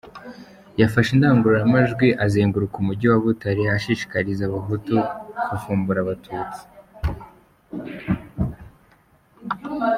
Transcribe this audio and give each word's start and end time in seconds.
Yafashe 0.81 1.09
indagururamajwi 1.15 2.07
azenguruka 2.25 2.75
umujyi 2.79 3.05
wa 3.11 3.19
Butare 3.23 3.63
ashishikariza 3.77 4.43
Abahutu 4.45 4.95
kuvumbura 5.47 5.99
Abatutsi. 6.03 6.61